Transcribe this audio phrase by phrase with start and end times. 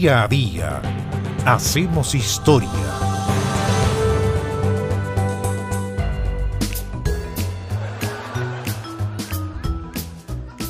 [0.00, 0.80] Día a día
[1.44, 2.70] hacemos historia.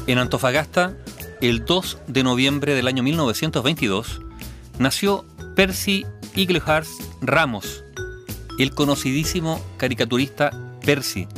[0.07, 0.97] En Antofagasta,
[1.43, 4.23] el 2 de noviembre del año 1922,
[4.79, 6.89] nació Percy Iglehart
[7.21, 7.85] Ramos,
[8.59, 10.53] el conocidísimo caricaturista
[10.87, 11.29] Percy,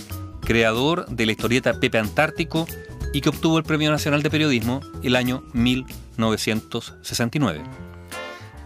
[0.43, 2.69] creador de la historieta Pepe Antártico
[3.13, 5.43] y que obtuvo el Premio Nacional de Periodismo el año
[6.21, 7.63] 1969.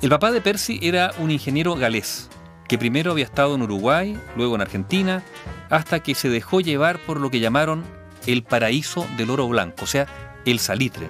[0.02, 2.29] El papá de Percy era un ingeniero galés,
[2.69, 5.23] que primero había estado en Uruguay, luego en Argentina,
[5.70, 7.84] hasta que se dejó llevar por lo que llamaron
[8.27, 10.06] el paraíso del oro blanco, o sea,
[10.45, 11.09] el salitre.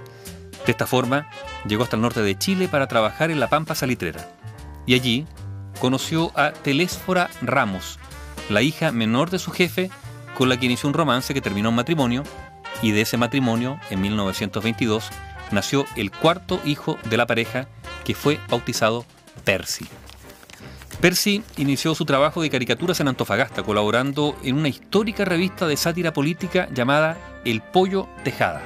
[0.67, 1.29] De esta forma,
[1.67, 4.29] llegó hasta el norte de Chile para trabajar en la Pampa Salitrera.
[4.87, 5.27] Y allí
[5.81, 7.99] conoció a Telésfora Ramos,
[8.49, 9.91] la hija menor de su jefe,
[10.37, 12.23] con la que inició un romance que terminó en matrimonio
[12.83, 15.11] y de ese matrimonio, en 1922,
[15.55, 17.69] nació el cuarto hijo de la pareja,
[18.05, 19.05] que fue bautizado
[19.45, 19.87] Percy.
[21.01, 26.13] Percy inició su trabajo de caricaturas en Antofagasta, colaborando en una histórica revista de sátira
[26.13, 28.63] política llamada El Pollo Tejada.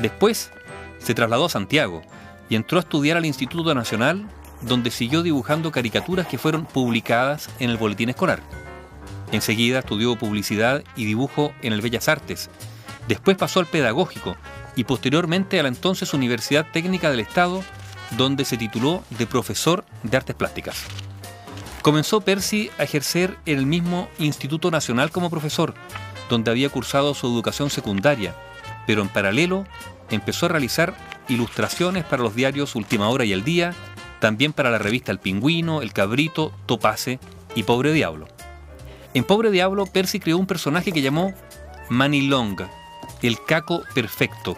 [0.00, 0.50] Después
[0.98, 2.02] se trasladó a Santiago
[2.48, 4.26] y entró a estudiar al Instituto Nacional,
[4.62, 8.40] donde siguió dibujando caricaturas que fueron publicadas en el Boletín Escolar.
[9.30, 12.50] Enseguida estudió publicidad y dibujo en el Bellas Artes,
[13.08, 14.36] Después pasó al pedagógico
[14.76, 17.62] y posteriormente a la entonces Universidad Técnica del Estado,
[18.16, 20.84] donde se tituló de profesor de artes plásticas.
[21.82, 25.74] Comenzó Percy a ejercer en el mismo Instituto Nacional como profesor,
[26.28, 28.34] donde había cursado su educación secundaria,
[28.86, 29.66] pero en paralelo
[30.10, 30.94] empezó a realizar
[31.28, 33.74] ilustraciones para los diarios Última Hora y El Día,
[34.20, 37.18] también para la revista El Pingüino, El Cabrito, Topace
[37.54, 38.28] y Pobre Diablo.
[39.14, 41.34] En Pobre Diablo, Percy creó un personaje que llamó
[41.90, 42.62] Long
[43.22, 44.56] el caco perfecto,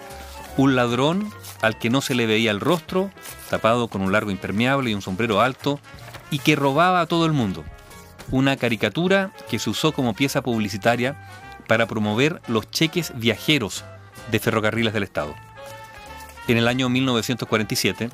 [0.56, 1.30] un ladrón
[1.62, 3.10] al que no se le veía el rostro,
[3.50, 5.80] tapado con un largo impermeable y un sombrero alto,
[6.30, 7.64] y que robaba a todo el mundo.
[8.30, 11.16] Una caricatura que se usó como pieza publicitaria
[11.66, 13.84] para promover los cheques viajeros
[14.30, 15.34] de ferrocarriles del Estado.
[16.48, 18.10] En el año 1947,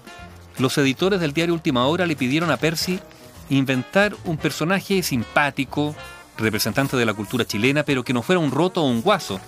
[0.59, 3.01] los editores del diario Última Hora le pidieron a Percy
[3.49, 5.95] inventar un personaje simpático,
[6.39, 9.41] representante de la cultura chilena, pero que no fuera un roto o un guaso,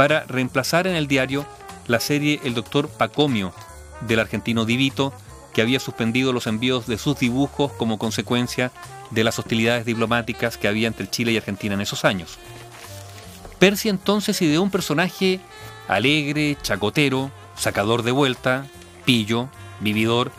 [0.00, 1.44] para reemplazar en el diario
[1.86, 3.52] la serie El Doctor Pacomio
[4.00, 5.12] del argentino Divito,
[5.52, 8.72] que había suspendido los envíos de sus dibujos como consecuencia
[9.10, 12.38] de las hostilidades diplomáticas que había entre Chile y Argentina en esos años.
[13.58, 15.38] Percy entonces ideó un personaje
[15.86, 18.66] alegre, chacotero, sacador de vuelta,
[19.04, 19.50] pillo,
[19.80, 20.32] vividor,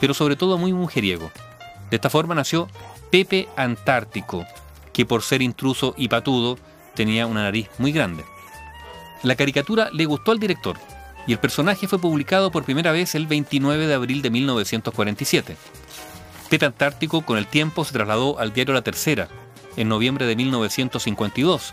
[0.00, 1.30] pero sobre todo muy mujeriego.
[1.90, 2.66] De esta forma nació
[3.10, 4.46] Pepe Antártico,
[4.94, 6.56] que por ser intruso y patudo
[6.94, 8.24] tenía una nariz muy grande.
[9.22, 10.76] La caricatura le gustó al director
[11.28, 15.56] y el personaje fue publicado por primera vez el 29 de abril de 1947.
[16.50, 19.28] Pepe Antártico con el tiempo se trasladó al diario La Tercera
[19.76, 21.72] en noviembre de 1952,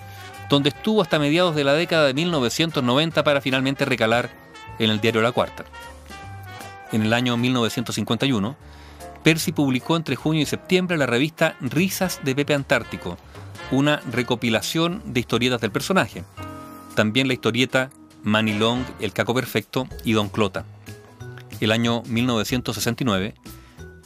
[0.50, 4.30] donde estuvo hasta mediados de la década de 1990 para finalmente recalar
[4.78, 5.66] en el diario La Cuarta.
[6.92, 8.56] En el año 1951,
[9.24, 13.18] Percy publicó entre junio y septiembre la revista Risas de Pepe Antártico,
[13.72, 16.24] una recopilación de historietas del personaje,
[17.00, 17.92] también la historieta
[18.24, 20.66] Manilong, El Caco Perfecto y Don Clota.
[21.62, 23.36] El año 1969,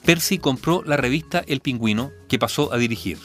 [0.05, 3.17] Percy compró la revista El Pingüino que pasó a dirigir.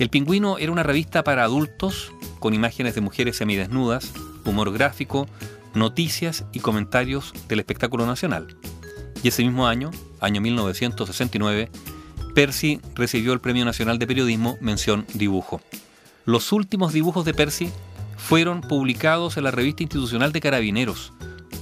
[0.00, 2.10] El Pingüino era una revista para adultos
[2.40, 4.12] con imágenes de mujeres semidesnudas,
[4.44, 5.28] humor gráfico,
[5.74, 8.56] noticias y comentarios del espectáculo nacional.
[9.22, 11.70] Y ese mismo año, año 1969,
[12.34, 15.60] Percy recibió el Premio Nacional de Periodismo mención dibujo.
[16.24, 17.70] Los últimos dibujos de Percy
[18.16, 21.12] fueron publicados en la revista institucional de Carabineros,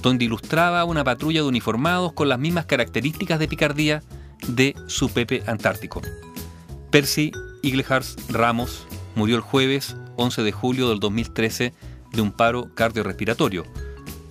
[0.01, 4.03] donde ilustraba una patrulla de uniformados con las mismas características de picardía
[4.47, 6.01] de su Pepe Antártico.
[6.91, 11.73] Percy Iglehart Ramos murió el jueves 11 de julio del 2013
[12.13, 13.65] de un paro cardiorrespiratorio.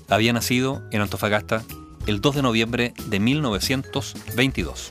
[0.09, 1.63] Había nacido en Antofagasta
[2.07, 4.91] el 2 de noviembre de 1922.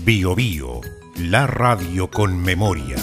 [0.00, 0.80] Bio Bio,
[1.16, 2.96] la radio con memoria.